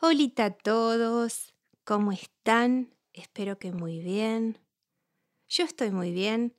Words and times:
Hola 0.00 0.30
a 0.36 0.50
todos, 0.50 1.54
¿cómo 1.82 2.12
están? 2.12 2.94
Espero 3.14 3.58
que 3.58 3.72
muy 3.72 3.98
bien. 3.98 4.56
Yo 5.48 5.64
estoy 5.64 5.90
muy 5.90 6.12
bien, 6.12 6.54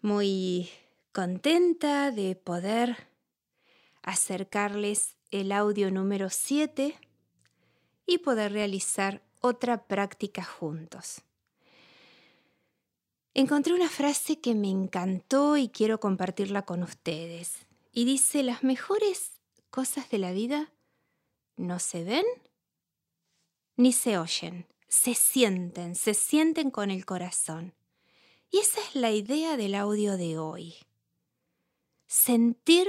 muy 0.00 0.70
contenta 1.12 2.10
de 2.10 2.36
poder 2.36 3.06
acercarles 4.00 5.18
el 5.30 5.52
audio 5.52 5.90
número 5.90 6.30
7 6.30 6.98
y 8.06 8.18
poder 8.18 8.52
realizar 8.52 9.22
otra 9.42 9.86
práctica 9.86 10.42
juntos. 10.42 11.20
Encontré 13.34 13.74
una 13.74 13.90
frase 13.90 14.40
que 14.40 14.54
me 14.54 14.70
encantó 14.70 15.58
y 15.58 15.68
quiero 15.68 16.00
compartirla 16.00 16.62
con 16.62 16.82
ustedes. 16.82 17.66
Y 17.92 18.06
dice, 18.06 18.42
las 18.42 18.64
mejores 18.64 19.32
cosas 19.68 20.08
de 20.08 20.16
la 20.16 20.32
vida 20.32 20.72
no 21.58 21.78
se 21.78 22.04
ven 22.04 22.24
ni 23.76 23.92
se 23.92 24.18
oyen, 24.18 24.66
se 24.88 25.14
sienten, 25.14 25.94
se 25.94 26.14
sienten 26.14 26.70
con 26.70 26.90
el 26.90 27.04
corazón. 27.04 27.74
Y 28.50 28.58
esa 28.58 28.80
es 28.80 28.94
la 28.94 29.10
idea 29.10 29.56
del 29.56 29.74
audio 29.74 30.16
de 30.16 30.38
hoy. 30.38 30.76
Sentir 32.06 32.86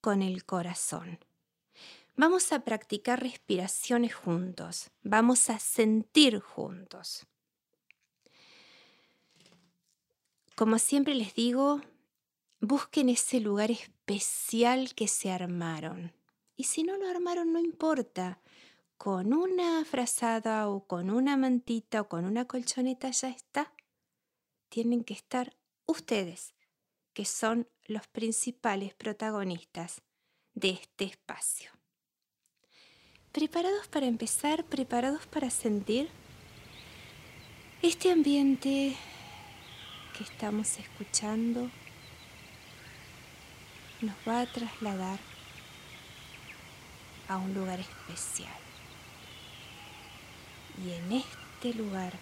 con 0.00 0.22
el 0.22 0.44
corazón. 0.44 1.18
Vamos 2.16 2.52
a 2.52 2.60
practicar 2.64 3.22
respiraciones 3.22 4.14
juntos, 4.14 4.90
vamos 5.02 5.50
a 5.50 5.58
sentir 5.58 6.40
juntos. 6.40 7.26
Como 10.54 10.78
siempre 10.78 11.14
les 11.14 11.34
digo, 11.34 11.82
busquen 12.60 13.10
ese 13.10 13.40
lugar 13.40 13.70
especial 13.70 14.94
que 14.94 15.08
se 15.08 15.30
armaron. 15.30 16.14
Y 16.56 16.64
si 16.64 16.82
no 16.82 16.96
lo 16.96 17.06
armaron, 17.08 17.52
no 17.52 17.58
importa 17.58 18.40
con 18.96 19.32
una 19.32 19.84
frazada 19.84 20.68
o 20.68 20.86
con 20.86 21.10
una 21.10 21.36
mantita 21.36 22.00
o 22.00 22.08
con 22.08 22.24
una 22.24 22.46
colchoneta 22.46 23.10
ya 23.10 23.28
está. 23.28 23.72
Tienen 24.68 25.04
que 25.04 25.14
estar 25.14 25.56
ustedes, 25.86 26.54
que 27.12 27.24
son 27.24 27.68
los 27.84 28.06
principales 28.08 28.94
protagonistas 28.94 30.02
de 30.54 30.70
este 30.70 31.04
espacio. 31.04 31.70
¿Preparados 33.32 33.86
para 33.88 34.06
empezar? 34.06 34.64
¿Preparados 34.64 35.26
para 35.26 35.50
sentir? 35.50 36.08
Este 37.82 38.10
ambiente 38.10 38.96
que 40.16 40.24
estamos 40.24 40.78
escuchando 40.78 41.70
nos 44.00 44.16
va 44.26 44.40
a 44.40 44.46
trasladar 44.46 45.20
a 47.28 47.36
un 47.36 47.52
lugar 47.54 47.80
especial. 47.80 48.65
Y 50.84 50.92
en 50.92 51.12
este 51.12 51.74
lugar 51.74 52.12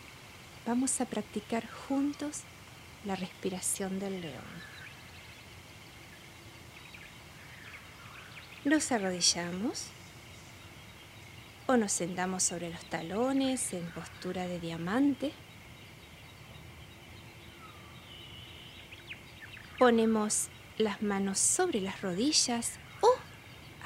vamos 0.66 1.00
a 1.00 1.06
practicar 1.06 1.66
juntos 1.68 2.42
la 3.04 3.16
respiración 3.16 3.98
del 3.98 4.20
león. 4.20 4.74
Nos 8.64 8.92
arrodillamos 8.92 9.88
o 11.66 11.76
nos 11.76 11.92
sentamos 11.92 12.42
sobre 12.42 12.70
los 12.70 12.84
talones 12.86 13.72
en 13.72 13.84
postura 13.90 14.46
de 14.46 14.60
diamante. 14.60 15.32
Ponemos 19.78 20.48
las 20.78 21.02
manos 21.02 21.38
sobre 21.38 21.80
las 21.80 22.00
rodillas 22.00 22.78
o 23.00 23.10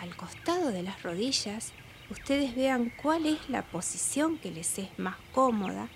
al 0.00 0.14
costado 0.16 0.70
de 0.70 0.82
las 0.82 1.02
rodillas 1.02 1.72
ustedes 2.10 2.54
vean 2.54 2.92
cuál 3.02 3.26
es 3.26 3.48
la 3.48 3.62
posición 3.62 4.38
que 4.38 4.50
les 4.50 4.78
es 4.78 4.98
más 4.98 5.16
cómoda. 5.32 5.88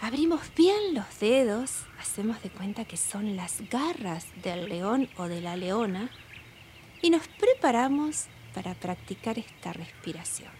Abrimos 0.00 0.40
bien 0.56 0.94
los 0.94 1.20
dedos, 1.20 1.84
hacemos 1.98 2.42
de 2.42 2.50
cuenta 2.50 2.84
que 2.84 2.96
son 2.96 3.36
las 3.36 3.60
garras 3.68 4.26
del 4.42 4.68
león 4.68 5.08
o 5.16 5.28
de 5.28 5.40
la 5.40 5.56
leona 5.56 6.10
y 7.02 7.10
nos 7.10 7.28
preparamos 7.28 8.26
para 8.54 8.74
practicar 8.74 9.38
esta 9.38 9.72
respiración. 9.72 10.50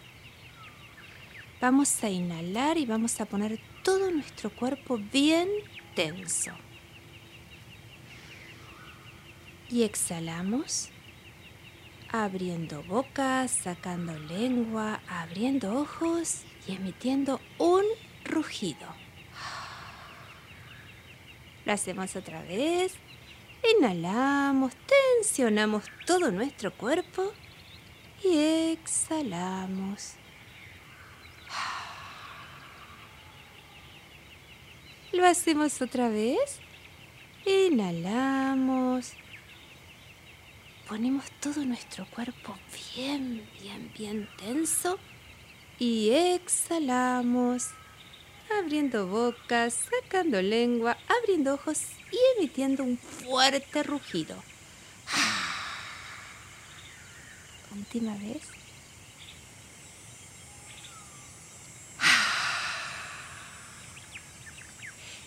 Vamos 1.60 2.02
a 2.02 2.08
inhalar 2.08 2.78
y 2.78 2.86
vamos 2.86 3.20
a 3.20 3.26
poner 3.26 3.60
todo 3.82 4.10
nuestro 4.10 4.50
cuerpo 4.50 4.98
bien 4.98 5.48
tenso. 5.94 6.52
Y 9.68 9.82
exhalamos 9.82 10.90
abriendo 12.12 12.82
boca, 12.82 13.46
sacando 13.48 14.18
lengua, 14.18 15.00
abriendo 15.08 15.78
ojos 15.78 16.42
y 16.66 16.72
emitiendo 16.72 17.40
un 17.58 17.84
rugido. 18.24 18.86
Lo 21.64 21.72
hacemos 21.72 22.16
otra 22.16 22.42
vez. 22.42 22.94
Inhalamos, 23.78 24.72
tensionamos 25.18 25.84
todo 26.06 26.30
nuestro 26.30 26.72
cuerpo 26.72 27.32
y 28.24 28.72
exhalamos. 28.72 30.14
Lo 35.12 35.26
hacemos 35.26 35.80
otra 35.82 36.08
vez. 36.08 36.60
Inhalamos, 37.44 39.12
ponemos 40.90 41.30
todo 41.38 41.64
nuestro 41.64 42.04
cuerpo 42.06 42.58
bien, 42.96 43.48
bien, 43.62 43.92
bien 43.96 44.28
tenso 44.36 44.98
y 45.78 46.10
exhalamos, 46.10 47.68
abriendo 48.58 49.06
boca, 49.06 49.70
sacando 49.70 50.42
lengua, 50.42 50.98
abriendo 51.20 51.54
ojos 51.54 51.78
y 52.10 52.18
emitiendo 52.36 52.82
un 52.82 52.98
fuerte 52.98 53.84
rugido. 53.84 54.34
Última 57.76 58.16
vez. 58.16 58.42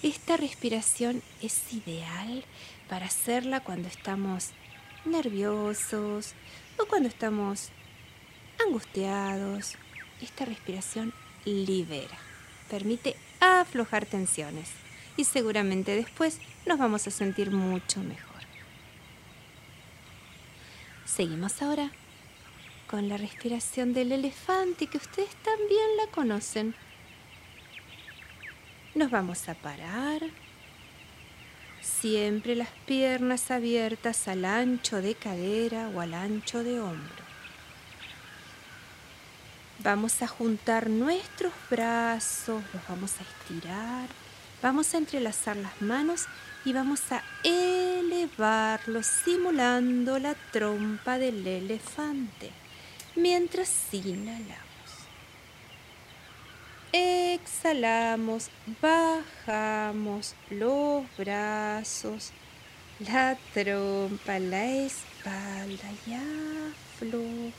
Esta 0.01 0.35
respiración 0.35 1.23
es 1.41 1.71
ideal 1.71 2.43
para 2.89 3.05
hacerla 3.05 3.61
cuando 3.61 3.87
estamos 3.87 4.49
nerviosos 5.05 6.33
o 6.77 6.85
cuando 6.85 7.09
estamos 7.09 7.69
angustiados. 8.65 9.75
Esta 10.21 10.45
respiración 10.45 11.13
libera, 11.45 12.17
permite 12.69 13.15
aflojar 13.39 14.05
tensiones 14.05 14.69
y 15.17 15.25
seguramente 15.25 15.95
después 15.95 16.39
nos 16.65 16.79
vamos 16.79 17.07
a 17.07 17.11
sentir 17.11 17.51
mucho 17.51 17.99
mejor. 18.01 18.33
Seguimos 21.05 21.61
ahora 21.61 21.91
con 22.87 23.09
la 23.09 23.17
respiración 23.17 23.93
del 23.93 24.11
elefante 24.11 24.87
que 24.87 24.97
ustedes 24.97 25.35
también 25.37 25.97
la 25.97 26.07
conocen. 26.11 26.75
Nos 28.95 29.11
vamos 29.11 29.49
a 29.49 29.55
parar 29.55 30.21
Siempre 31.83 32.55
las 32.55 32.69
piernas 32.85 33.51
abiertas 33.51 34.27
al 34.29 34.45
ancho 34.45 35.01
de 35.01 35.15
cadera 35.15 35.89
o 35.89 35.99
al 35.99 36.13
ancho 36.13 36.63
de 36.63 36.79
hombro. 36.79 37.23
Vamos 39.79 40.21
a 40.21 40.27
juntar 40.27 40.89
nuestros 40.89 41.51
brazos, 41.69 42.63
los 42.73 42.87
vamos 42.87 43.11
a 43.19 43.23
estirar, 43.23 44.07
vamos 44.61 44.93
a 44.93 44.97
entrelazar 44.97 45.57
las 45.57 45.81
manos 45.81 46.25
y 46.63 46.71
vamos 46.71 47.01
a 47.11 47.21
elevarlos 47.43 49.05
simulando 49.05 50.19
la 50.19 50.35
trompa 50.51 51.17
del 51.17 51.45
elefante 51.45 52.51
mientras 53.15 53.69
inhalamos. 53.93 54.62
Exhalamos, 56.95 58.51
bajamos 58.79 60.35
los 60.51 61.03
brazos, 61.17 62.31
la 62.99 63.35
trompa, 63.51 64.37
la 64.37 64.63
espalda 64.67 65.89
y 66.05 66.13
aflojamos. 66.13 67.53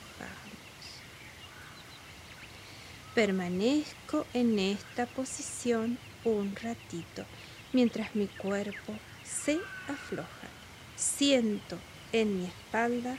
Permanezco 3.12 4.24
en 4.34 4.56
esta 4.60 5.06
posición 5.06 5.98
un 6.22 6.54
ratito 6.54 7.24
mientras 7.72 8.14
mi 8.14 8.28
cuerpo 8.28 8.94
se 9.24 9.58
afloja. 9.88 10.48
Siento 10.94 11.76
en 12.12 12.38
mi 12.38 12.46
espalda 12.46 13.18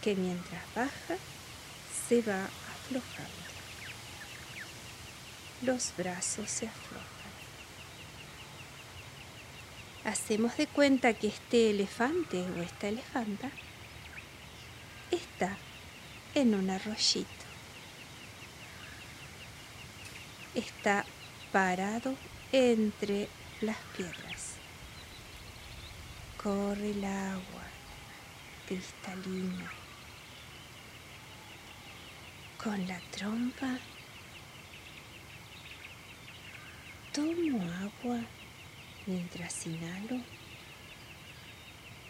que 0.00 0.16
mientras 0.16 0.62
baja 0.74 1.16
se 2.08 2.20
va 2.22 2.46
aflojando 2.46 3.51
los 5.62 5.92
brazos 5.96 6.50
se 6.50 6.66
aflojan. 6.66 7.02
Hacemos 10.04 10.56
de 10.56 10.66
cuenta 10.66 11.14
que 11.14 11.28
este 11.28 11.70
elefante 11.70 12.40
o 12.40 12.62
esta 12.62 12.88
elefanta 12.88 13.50
está 15.10 15.56
en 16.34 16.54
un 16.54 16.70
arroyito. 16.70 17.28
Está 20.54 21.04
parado 21.52 22.16
entre 22.50 23.28
las 23.60 23.76
piedras. 23.96 24.56
Corre 26.42 26.90
el 26.90 27.04
agua 27.04 27.62
cristalina. 28.66 29.70
Con 32.62 32.86
la 32.88 33.00
trompa 33.10 33.78
tomo 37.12 37.60
agua 37.80 38.20
mientras 39.06 39.66
inhalo 39.66 40.20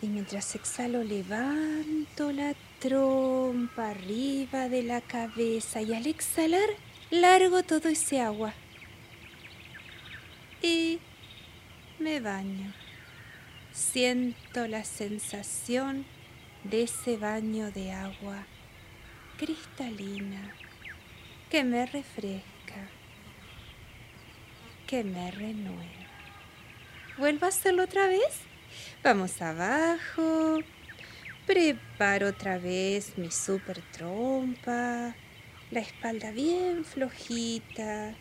y 0.01 0.07
mientras 0.07 0.55
exhalo 0.55 1.05
levanto 1.05 2.33
la 2.33 2.55
trompa 2.81 3.91
arriba 3.91 4.69
de 4.69 4.83
la 4.83 5.01
cabeza 5.01 5.83
y 5.83 5.95
al 5.95 6.07
exhalar 6.07 6.69
largo 7.11 7.63
todo 7.63 7.89
ese 7.89 8.21
agua 8.21 8.55
y 10.63 11.01
me 11.99 12.21
baño. 12.21 12.73
Siento 13.73 14.67
la 14.69 14.85
sensación 14.85 16.05
de 16.65 16.83
ese 16.85 17.17
baño 17.17 17.71
de 17.73 17.93
agua 17.93 18.47
cristalina 19.39 20.55
que 21.51 21.65
me 21.65 21.85
refresca, 21.87 22.89
me 24.93 25.31
renueva. 25.31 25.83
¿Vuelvo 27.17 27.47
a 27.47 27.49
hacerlo 27.49 27.85
otra 27.85 28.09
vez? 28.09 28.43
Vamos 29.03 29.41
abajo. 29.41 30.59
Preparo 31.47 32.29
otra 32.29 32.59
vez 32.59 33.17
mi 33.17 33.31
super 33.31 33.81
trompa. 33.91 35.15
La 35.71 35.81
espalda 35.81 36.31
bien 36.31 36.85
flojita. 36.85 38.15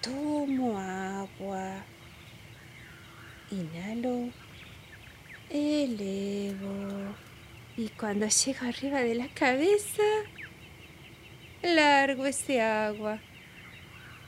Tomo 0.00 0.78
agua. 0.78 1.84
Inhalo. 3.50 4.30
Elevo. 5.50 7.14
Y 7.76 7.88
cuando 7.90 8.28
llego 8.28 8.66
arriba 8.66 9.00
de 9.00 9.14
la 9.16 9.28
cabeza, 9.28 10.02
largo 11.62 12.26
ese 12.26 12.60
agua. 12.60 13.20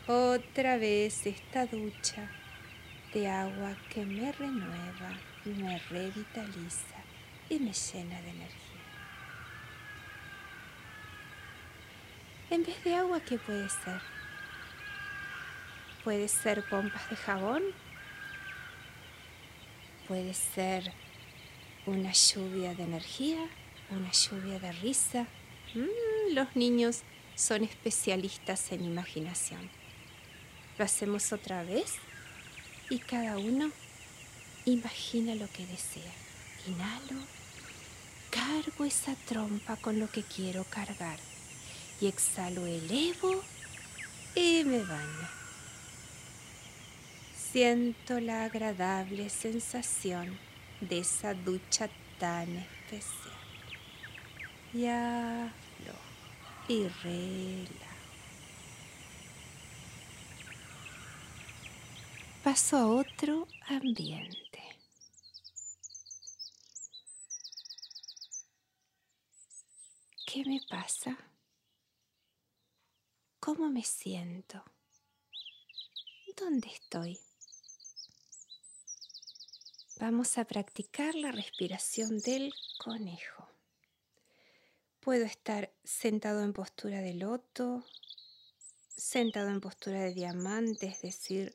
Otra 0.07 0.77
vez 0.77 1.27
esta 1.27 1.67
ducha 1.67 2.31
de 3.13 3.29
agua 3.29 3.77
que 3.93 4.05
me 4.05 4.33
renueva, 4.33 5.19
me 5.45 5.79
revitaliza 5.79 6.97
y 7.49 7.59
me 7.59 7.73
llena 7.73 8.21
de 8.23 8.31
energía. 8.31 8.71
En 12.51 12.65
vez 12.65 12.83
de 12.83 12.95
agua, 12.97 13.21
¿qué 13.21 13.39
puede 13.39 13.69
ser? 13.69 14.01
Puede 16.03 16.29
ser 16.29 16.65
pompas 16.69 17.09
de 17.11 17.17
jabón, 17.17 17.63
puede 20.09 20.35
ser 20.35 20.93
una 21.87 22.13
lluvia 22.13 22.75
de 22.75 22.85
energía, 22.85 23.49
una 23.91 24.11
lluvia 24.11 24.59
de 24.59 24.73
risa. 24.73 25.27
Mm, 25.75 26.35
los 26.35 26.57
niños 26.57 27.03
son 27.35 27.65
especialistas 27.65 28.73
en 28.73 28.85
imaginación. 28.85 29.80
¿Lo 30.81 30.87
hacemos 30.87 31.35
otra 31.35 31.63
vez? 31.63 31.99
y 32.89 32.99
cada 33.01 33.37
uno 33.37 33.71
imagina 34.65 35.35
lo 35.35 35.47
que 35.49 35.67
desea. 35.67 36.13
Inhalo, 36.67 37.21
cargo 38.31 38.87
esa 38.87 39.15
trompa 39.27 39.77
con 39.77 40.01
lo 40.01 40.11
que 40.11 40.23
quiero 40.23 40.65
cargar 40.65 41.19
y 42.01 42.07
exhalo, 42.07 42.65
elevo 42.65 43.43
y 44.35 44.65
me 44.65 44.79
baño. 44.79 45.29
Siento 47.53 48.19
la 48.19 48.45
agradable 48.45 49.29
sensación 49.29 50.39
de 50.81 51.01
esa 51.01 51.35
ducha 51.35 51.91
tan 52.19 52.49
especial. 52.57 53.37
Y 54.73 54.87
aflojo 54.87 56.01
y 56.69 56.89
relajo. 57.05 57.90
Paso 62.43 62.77
a 62.79 62.87
otro 62.87 63.47
ambiente. 63.69 64.63
¿Qué 70.27 70.45
me 70.47 70.61
pasa? 70.71 71.19
¿Cómo 73.41 73.69
me 73.69 73.83
siento? 73.85 74.63
¿Dónde 76.37 76.69
estoy? 76.69 77.19
Vamos 79.99 80.39
a 80.39 80.47
practicar 80.47 81.15
la 81.15 81.33
respiración 81.33 82.19
del 82.21 82.55
conejo. 82.79 83.49
Puedo 85.01 85.27
estar 85.27 85.71
sentado 85.85 86.43
en 86.43 86.55
postura 86.55 87.01
de 87.01 87.15
loto, 87.15 87.85
sentado 88.97 89.51
en 89.51 89.61
postura 89.61 90.01
de 90.01 90.15
diamante, 90.15 90.87
es 90.87 91.03
decir, 91.03 91.55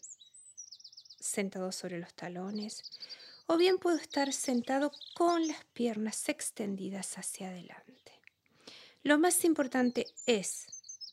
sentado 1.36 1.72
sobre 1.72 2.00
los 2.00 2.14
talones, 2.14 2.82
o 3.48 3.58
bien 3.58 3.78
puedo 3.78 3.98
estar 3.98 4.32
sentado 4.32 4.92
con 5.14 5.48
las 5.48 5.64
piernas 5.74 6.30
extendidas 6.30 7.18
hacia 7.18 7.50
adelante. 7.50 8.14
Lo 9.04 9.20
más 9.20 9.44
importante 9.44 10.08
es 10.26 10.66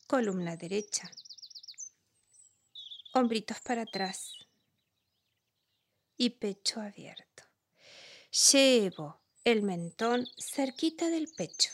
columna 0.07 0.57
derecha, 0.57 1.11
hombritos 3.15 3.61
para 3.61 3.83
atrás 3.83 4.33
y 6.17 6.31
pecho 6.31 6.81
abierto. 6.81 7.43
Llevo 8.53 9.21
el 9.45 9.63
mentón 9.63 10.27
cerquita 10.39 11.11
del 11.11 11.29
pecho. 11.37 11.71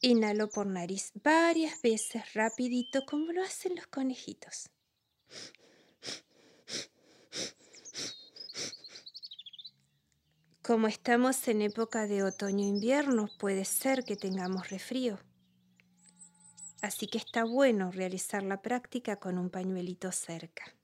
Inhalo 0.00 0.50
por 0.50 0.66
nariz 0.66 1.12
varias 1.14 1.80
veces 1.80 2.34
rapidito 2.34 3.06
como 3.06 3.32
lo 3.32 3.42
hacen 3.42 3.76
los 3.76 3.86
conejitos. 3.86 4.70
Como 10.68 10.86
estamos 10.86 11.48
en 11.48 11.62
época 11.62 12.06
de 12.06 12.22
otoño-invierno, 12.22 13.30
puede 13.38 13.64
ser 13.64 14.04
que 14.04 14.16
tengamos 14.16 14.68
resfrío. 14.68 15.18
Así 16.82 17.06
que 17.06 17.16
está 17.16 17.44
bueno 17.44 17.90
realizar 17.90 18.42
la 18.42 18.60
práctica 18.60 19.16
con 19.16 19.38
un 19.38 19.48
pañuelito 19.48 20.12
cerca. 20.12 20.76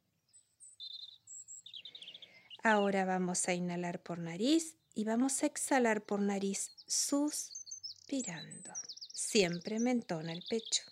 Ahora 2.62 3.04
vamos 3.04 3.46
a 3.46 3.52
inhalar 3.52 4.02
por 4.02 4.20
nariz 4.20 4.78
y 4.94 5.04
vamos 5.04 5.42
a 5.42 5.46
exhalar 5.48 6.00
por 6.00 6.20
nariz 6.20 6.70
suspirando. 6.86 8.72
Siempre 9.12 9.80
mentona 9.80 10.32
el 10.32 10.42
pecho. 10.48 10.84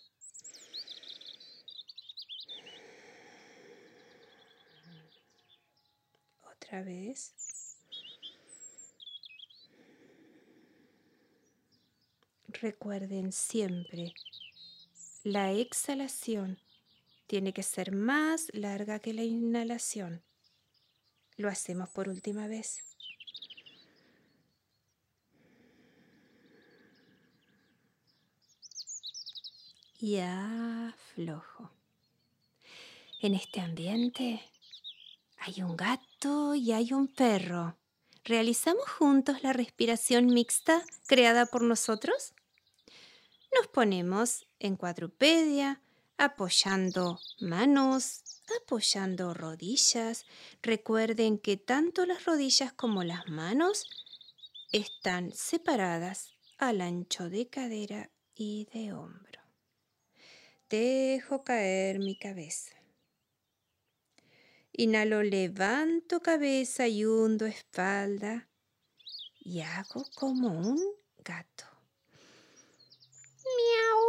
Otra 6.42 6.82
vez. 6.82 7.41
Recuerden 12.62 13.32
siempre, 13.32 14.14
la 15.24 15.52
exhalación 15.52 16.58
tiene 17.26 17.52
que 17.52 17.64
ser 17.64 17.92
más 17.92 18.48
larga 18.52 19.00
que 19.00 19.12
la 19.12 19.24
inhalación. 19.24 20.22
Lo 21.36 21.48
hacemos 21.48 21.88
por 21.88 22.08
última 22.08 22.46
vez. 22.46 22.84
Y 29.98 30.18
aflojo. 30.18 31.70
En 33.20 33.34
este 33.34 33.60
ambiente 33.60 34.40
hay 35.38 35.62
un 35.62 35.76
gato 35.76 36.54
y 36.54 36.72
hay 36.72 36.92
un 36.92 37.08
perro. 37.08 37.76
¿Realizamos 38.24 38.88
juntos 38.88 39.42
la 39.42 39.52
respiración 39.52 40.26
mixta 40.26 40.84
creada 41.06 41.46
por 41.46 41.62
nosotros? 41.62 42.34
Nos 43.58 43.68
ponemos 43.68 44.46
en 44.58 44.76
cuadrupedia, 44.76 45.82
apoyando 46.16 47.20
manos, 47.40 48.22
apoyando 48.62 49.34
rodillas. 49.34 50.24
Recuerden 50.62 51.38
que 51.38 51.56
tanto 51.56 52.06
las 52.06 52.24
rodillas 52.24 52.72
como 52.72 53.04
las 53.04 53.28
manos 53.28 53.86
están 54.72 55.32
separadas 55.32 56.32
al 56.58 56.80
ancho 56.80 57.28
de 57.28 57.48
cadera 57.48 58.10
y 58.34 58.66
de 58.72 58.92
hombro. 58.92 59.40
Dejo 60.70 61.44
caer 61.44 61.98
mi 61.98 62.16
cabeza. 62.16 62.72
Inhalo, 64.72 65.22
levanto 65.22 66.20
cabeza 66.20 66.88
y 66.88 67.04
hundo 67.04 67.44
espalda 67.44 68.48
y 69.38 69.60
hago 69.60 70.06
como 70.14 70.48
un 70.48 70.80
gato. 71.18 71.71
Miau. 73.56 74.02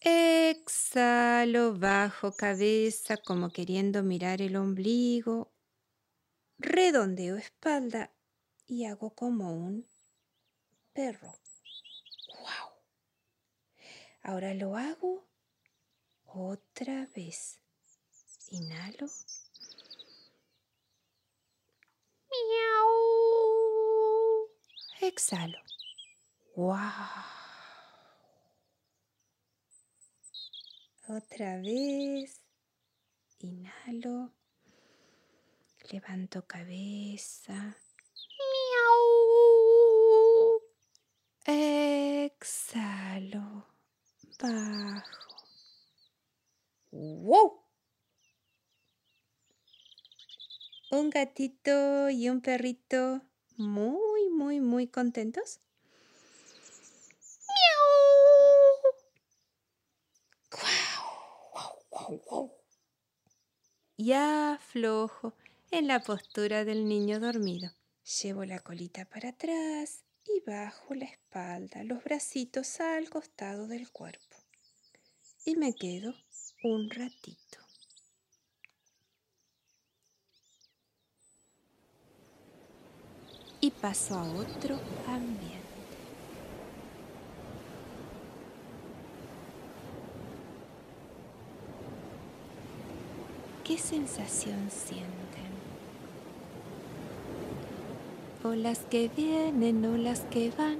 Exhalo, 0.00 1.74
bajo 1.78 2.32
cabeza 2.32 3.16
como 3.16 3.50
queriendo 3.50 4.02
mirar 4.02 4.42
el 4.42 4.56
ombligo. 4.56 5.52
Redondeo 6.58 7.36
espalda 7.36 8.12
y 8.66 8.84
hago 8.84 9.14
como 9.14 9.52
un 9.52 9.86
perro. 10.92 11.34
¡Wow! 12.40 12.72
Ahora 14.22 14.54
lo 14.54 14.76
hago 14.76 15.26
otra 16.24 17.08
vez. 17.14 17.58
Inhalo. 18.48 19.08
Miau. 22.30 22.92
Exhalo. 25.00 25.58
¡Wow! 26.54 26.76
Otra 31.08 31.56
vez. 31.62 32.42
Inhalo. 33.38 34.32
Levanto 35.90 36.46
cabeza. 36.46 37.76
Miau. 38.38 39.02
Exhalo. 42.26 43.66
Bajo. 44.38 45.22
¡Wow! 46.90 47.62
Un 50.90 51.08
gatito 51.08 52.10
y 52.10 52.28
un 52.28 52.42
perrito 52.42 53.22
muy, 53.56 54.28
muy, 54.28 54.60
muy 54.60 54.86
contentos. 54.88 55.60
Ya 63.96 64.54
aflojo 64.54 65.34
en 65.70 65.86
la 65.86 66.00
postura 66.00 66.64
del 66.64 66.88
niño 66.88 67.20
dormido. 67.20 67.70
Llevo 68.22 68.44
la 68.44 68.58
colita 68.58 69.04
para 69.04 69.30
atrás 69.30 70.04
y 70.26 70.40
bajo 70.44 70.94
la 70.94 71.04
espalda, 71.04 71.84
los 71.84 72.02
bracitos 72.02 72.80
al 72.80 73.08
costado 73.10 73.66
del 73.66 73.90
cuerpo. 73.90 74.36
Y 75.44 75.56
me 75.56 75.74
quedo 75.74 76.14
un 76.64 76.90
ratito. 76.90 77.58
Y 83.60 83.70
paso 83.70 84.16
a 84.16 84.24
otro 84.34 84.80
ambiente. 85.06 85.61
¿Qué 93.72 93.78
sensación 93.78 94.68
sienten? 94.70 95.50
O 98.44 98.54
las 98.54 98.80
que 98.80 99.08
vienen 99.08 99.82
o 99.86 99.96
las 99.96 100.20
que 100.24 100.50
van. 100.50 100.76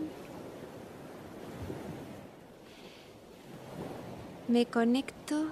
Me 4.46 4.66
conecto 4.66 5.46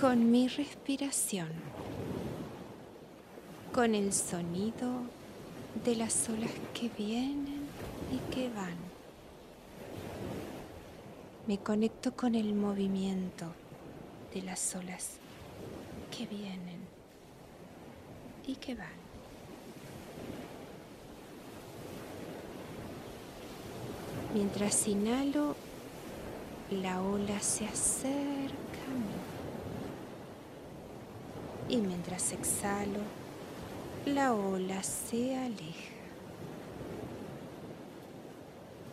con 0.00 0.32
mi 0.32 0.48
respiración, 0.48 1.50
con 3.72 3.94
el 3.94 4.12
sonido 4.12 4.90
de 5.84 5.94
las 5.94 6.28
olas 6.28 6.50
que 6.74 6.88
vienen 6.98 7.68
y 8.10 8.34
que 8.34 8.48
van. 8.48 8.78
Me 11.46 11.58
conecto 11.58 12.16
con 12.16 12.34
el 12.34 12.52
movimiento 12.54 13.54
de 14.34 14.42
las 14.42 14.74
olas 14.74 15.16
que 16.16 16.26
vienen 16.26 16.80
y 18.46 18.56
que 18.56 18.74
van. 18.74 18.98
Mientras 24.34 24.86
inhalo, 24.86 25.56
la 26.70 27.00
ola 27.00 27.40
se 27.40 27.66
acerca 27.66 28.84
a 28.86 28.94
mí. 28.94 29.18
Y 31.68 31.78
mientras 31.78 32.32
exhalo, 32.32 33.00
la 34.06 34.34
ola 34.34 34.82
se 34.82 35.36
aleja. 35.36 35.96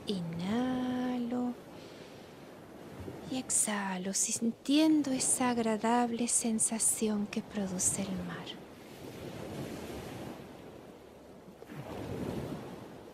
Inhalo 0.07 0.74
exhalo 3.45 4.11
sintiendo 4.13 5.11
esa 5.11 5.51
agradable 5.51 6.27
sensación 6.27 7.27
que 7.27 7.41
produce 7.43 8.01
el 8.01 8.11
mar. 8.25 8.47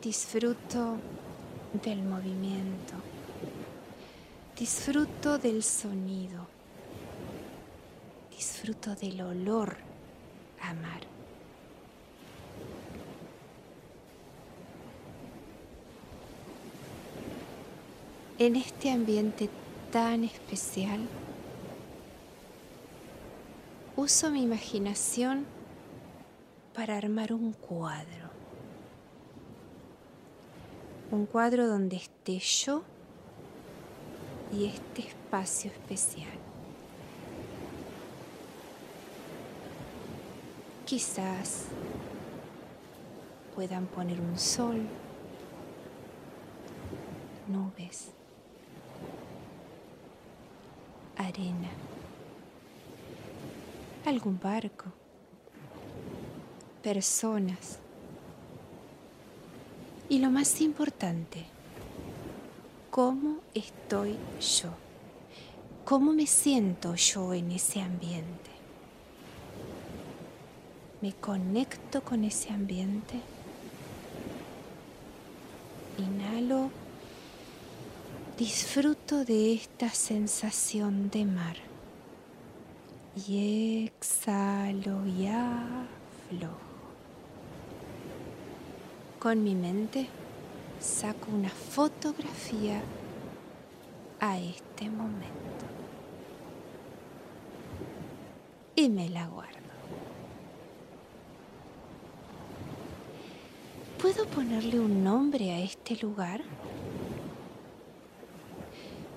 Disfruto 0.02 0.98
del 1.84 2.02
movimiento, 2.04 2.94
disfruto 4.58 5.38
del 5.38 5.64
sonido, 5.64 6.48
disfruto 8.30 8.96
del 8.96 9.22
olor 9.22 9.76
a 10.62 10.74
mar. 10.74 11.02
En 18.40 18.56
este 18.56 18.90
ambiente 18.90 19.50
tan 19.92 20.24
especial, 20.24 21.02
uso 23.98 24.32
mi 24.32 24.42
imaginación 24.42 25.46
para 26.74 26.96
armar 26.96 27.34
un 27.34 27.52
cuadro. 27.52 28.32
Un 31.12 31.26
cuadro 31.26 31.68
donde 31.68 31.98
esté 31.98 32.40
yo 32.40 32.84
y 34.54 34.66
este 34.68 35.02
espacio 35.02 35.72
especial. 35.72 36.40
Quizás 40.86 41.66
puedan 43.56 43.88
poner 43.88 44.22
un 44.22 44.40
sol, 44.40 44.88
nubes 47.50 48.14
arena, 51.32 51.70
algún 54.06 54.38
barco, 54.40 54.86
personas. 56.84 57.80
Y 60.10 60.20
lo 60.20 60.30
más 60.30 60.60
importante, 60.60 61.46
cómo 62.90 63.38
estoy 63.54 64.18
yo, 64.42 64.72
cómo 65.86 66.12
me 66.12 66.28
siento 66.28 66.96
yo 66.96 67.34
en 67.34 67.52
ese 67.54 67.82
ambiente. 67.82 68.52
Me 71.02 71.14
conecto 71.14 72.04
con 72.04 72.26
ese 72.26 72.50
ambiente. 72.50 73.22
Inhalo 75.98 76.70
Disfruto 78.42 79.24
de 79.24 79.54
esta 79.54 79.90
sensación 79.90 81.12
de 81.12 81.26
mar 81.26 81.58
y 83.16 83.86
exhalo 83.86 85.06
y 85.06 85.28
aflojo. 85.28 86.58
Con 89.20 89.44
mi 89.44 89.54
mente 89.54 90.08
saco 90.80 91.30
una 91.32 91.52
fotografía 91.52 92.82
a 94.20 94.40
este 94.40 94.90
momento 94.90 95.66
y 98.76 98.90
me 98.90 99.08
la 99.08 99.28
guardo. 99.28 99.52
¿Puedo 104.02 104.26
ponerle 104.26 104.80
un 104.80 105.04
nombre 105.04 105.52
a 105.52 105.60
este 105.60 105.96
lugar? 105.98 106.42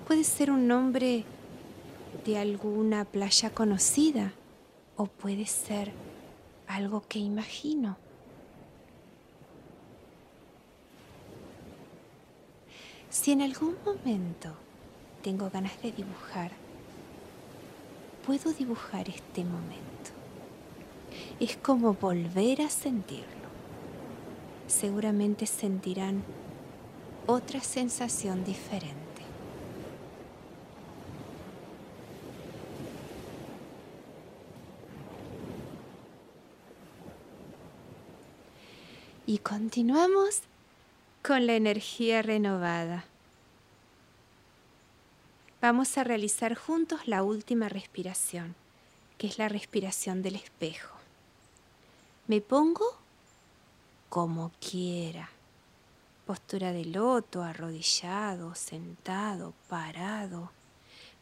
Puede 0.07 0.23
ser 0.23 0.51
un 0.51 0.67
nombre 0.67 1.23
de 2.25 2.37
alguna 2.37 3.05
playa 3.05 3.49
conocida 3.49 4.33
o 4.97 5.07
puede 5.07 5.47
ser 5.47 5.91
algo 6.67 7.01
que 7.09 7.17
imagino. 7.17 7.97
Si 13.09 13.31
en 13.31 13.41
algún 13.41 13.77
momento 13.83 14.53
tengo 15.23 15.49
ganas 15.49 15.81
de 15.81 15.91
dibujar, 15.91 16.51
puedo 18.27 18.53
dibujar 18.53 19.09
este 19.09 19.43
momento. 19.43 20.11
Es 21.39 21.57
como 21.57 21.95
volver 21.95 22.61
a 22.61 22.69
sentirlo. 22.69 23.25
Seguramente 24.67 25.47
sentirán 25.47 26.23
otra 27.25 27.59
sensación 27.61 28.43
diferente 28.43 29.04
Y 39.27 39.39
continuamos 39.39 40.41
con 41.23 41.47
la 41.47 41.55
energía 41.55 42.21
renovada. 42.21 43.05
Vamos 45.61 45.97
a 45.97 46.03
realizar 46.03 46.53
juntos 46.53 47.07
la 47.07 47.23
última 47.23 47.67
respiración, 47.67 48.53
que 49.17 49.25
es 49.25 49.39
la 49.39 49.49
respiración 49.49 50.21
del 50.21 50.35
espejo. 50.35 50.95
Me 52.27 52.39
pongo 52.39 52.85
como 54.09 54.51
quiera. 54.59 55.31
Postura 56.27 56.71
de 56.71 56.85
loto, 56.85 57.41
arrodillado, 57.41 58.53
sentado, 58.53 59.55
parado. 59.67 60.51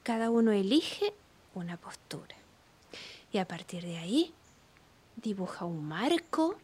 Cada 0.03 0.29
uno 0.29 0.51
elige 0.51 1.13
una 1.55 1.77
postura. 1.77 2.35
Y 3.31 3.37
a 3.37 3.47
partir 3.47 3.83
de 3.83 3.97
ahí, 3.97 4.33
dibuja 5.15 5.63
un 5.63 5.87
marco 5.87 6.57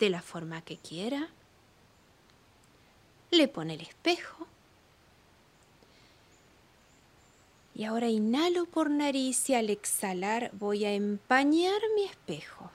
de 0.00 0.10
la 0.10 0.22
forma 0.22 0.62
que 0.62 0.78
quiera. 0.78 1.28
Le 3.30 3.46
pone 3.46 3.74
el 3.74 3.82
espejo 3.82 4.48
Y 7.80 7.84
ahora 7.84 8.08
inhalo 8.08 8.66
por 8.66 8.90
nariz 8.90 9.48
y 9.48 9.54
al 9.54 9.70
exhalar 9.70 10.50
voy 10.52 10.84
a 10.84 10.92
empañar 10.92 11.80
mi 11.94 12.04
espejo. 12.04 12.70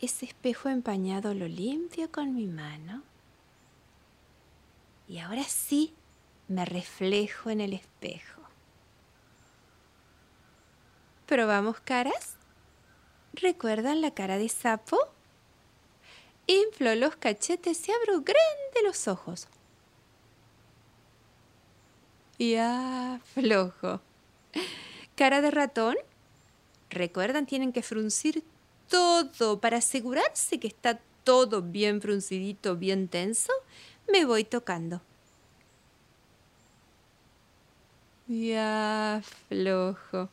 Ese 0.00 0.26
espejo 0.26 0.68
empañado 0.68 1.32
lo 1.32 1.48
limpio 1.48 2.12
con 2.12 2.34
mi 2.34 2.46
mano. 2.46 3.02
Y 5.08 5.18
ahora 5.18 5.44
sí 5.44 5.94
me 6.48 6.66
reflejo 6.66 7.48
en 7.48 7.62
el 7.62 7.72
espejo. 7.72 8.42
¿Probamos 11.28 11.78
caras? 11.80 12.36
¿Recuerdan 13.34 14.00
la 14.00 14.14
cara 14.14 14.38
de 14.38 14.48
sapo? 14.48 14.96
Inflo 16.46 16.94
los 16.94 17.16
cachetes 17.16 17.86
y 17.86 17.92
abro 17.92 18.22
grande 18.22 18.82
los 18.82 19.06
ojos. 19.08 19.46
Y 22.38 22.54
aflojo. 22.54 24.00
Cara 25.16 25.42
de 25.42 25.50
ratón. 25.50 25.96
Recuerdan, 26.88 27.44
tienen 27.44 27.74
que 27.74 27.82
fruncir 27.82 28.42
todo 28.88 29.60
para 29.60 29.76
asegurarse 29.76 30.58
que 30.58 30.68
está 30.68 30.98
todo 31.24 31.60
bien 31.60 32.00
fruncidito, 32.00 32.74
bien 32.74 33.06
tenso. 33.06 33.52
Me 34.10 34.24
voy 34.24 34.44
tocando. 34.44 35.02
Y 38.26 38.54
aflojo. 38.54 40.30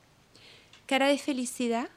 Cara 0.87 1.07
de 1.07 1.17
felicidad. 1.17 1.89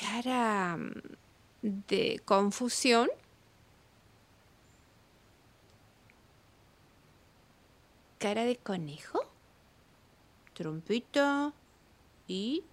cara 0.00 0.76
mm, 0.76 0.92
de 1.62 2.20
confusión. 2.24 3.08
Cara 8.18 8.44
de 8.44 8.56
conejo. 8.56 9.20
Trompito. 10.54 11.52
Y 12.28 12.64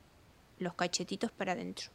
los 0.60 0.74
cachetitos 0.74 1.32
para 1.32 1.54
adentro. 1.54 1.90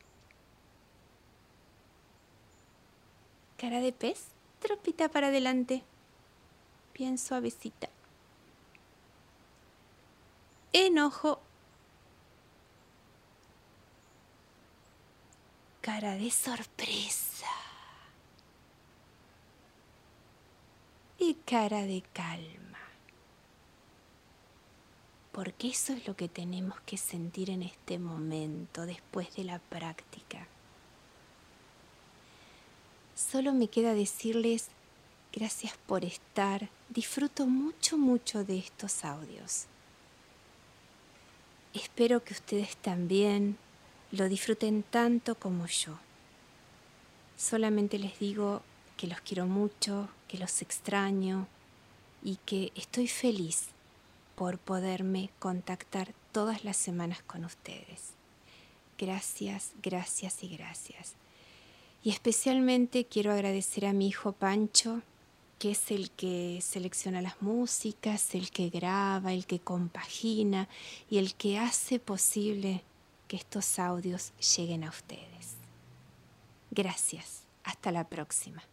Cara 3.57 3.81
de 3.81 3.93
pez. 3.93 4.29
Trompita 4.61 5.09
para 5.09 5.29
adelante. 5.29 5.83
Bien 6.95 7.19
suavecita. 7.19 7.89
Enojo 10.73 11.41
cara 15.83 16.17
de 16.17 16.31
sorpresa 16.31 17.47
y 21.19 21.35
cara 21.35 21.83
de 21.83 22.03
calma. 22.13 22.79
Porque 25.33 25.69
eso 25.69 25.93
es 25.93 26.07
lo 26.07 26.17
que 26.17 26.29
tenemos 26.29 26.81
que 26.83 26.97
sentir 26.97 27.51
en 27.51 27.63
este 27.63 27.99
momento 27.99 28.87
después 28.87 29.35
de 29.35 29.45
la 29.45 29.59
práctica. 29.59 30.47
Solo 33.15 33.53
me 33.53 33.69
queda 33.69 33.93
decirles 33.93 34.69
gracias 35.33 35.75
por 35.87 36.05
estar. 36.05 36.69
Disfruto 36.89 37.47
mucho, 37.47 37.99
mucho 37.99 38.45
de 38.45 38.59
estos 38.59 39.05
audios. 39.05 39.67
Espero 41.75 42.23
que 42.23 42.35
ustedes 42.35 42.77
también 42.77 43.57
lo 44.11 44.29
disfruten 44.29 44.83
tanto 44.83 45.35
como 45.35 45.67
yo. 45.67 45.99
Solamente 47.37 47.99
les 47.99 48.19
digo 48.19 48.63
que 48.97 49.07
los 49.07 49.21
quiero 49.21 49.47
mucho, 49.47 50.09
que 50.29 50.39
los 50.39 50.61
extraño 50.63 51.47
y 52.23 52.37
que 52.45 52.73
estoy 52.75 53.09
feliz 53.09 53.69
por 54.37 54.59
poderme 54.59 55.31
contactar 55.39 56.13
todas 56.31 56.65
las 56.65 56.77
semanas 56.77 57.23
con 57.23 57.45
ustedes. 57.45 58.13
Gracias, 58.99 59.73
gracias 59.83 60.43
y 60.45 60.49
gracias. 60.57 61.15
Y 62.05 62.11
especialmente 62.11 63.07
quiero 63.07 63.33
agradecer 63.33 63.87
a 63.87 63.93
mi 63.93 64.09
hijo 64.09 64.33
Pancho, 64.33 65.03
que 65.63 65.71
es 65.71 65.93
el 65.93 66.11
que 66.11 66.59
selecciona 66.61 67.23
las 67.23 67.41
músicas, 67.41 68.35
el 68.35 68.51
que 68.51 68.69
graba, 68.69 69.33
el 69.33 69.47
que 69.47 69.61
compagina 69.61 70.69
y 71.09 71.19
el 71.19 71.37
que 71.37 71.57
hace 71.57 72.01
posible 72.01 72.83
que 73.29 73.37
estos 73.37 73.79
audios 73.79 74.33
lleguen 74.57 74.83
a 74.83 74.89
ustedes. 74.89 75.55
Gracias. 76.73 77.45
Hasta 77.63 77.93
la 77.93 78.09
próxima. 78.09 78.65